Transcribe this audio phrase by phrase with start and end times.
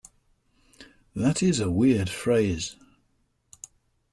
[1.15, 2.75] That is a weird phrase.